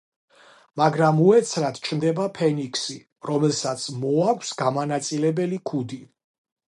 მაგრამ 0.79 1.19
უეცრად 1.25 1.77
ჩნდება 1.89 2.25
ფენიქსი, 2.37 2.97
რომელსაც 3.31 3.85
მოაქვს 4.07 4.55
გამანაწილებელი 4.63 5.61
ქუდი. 5.73 6.01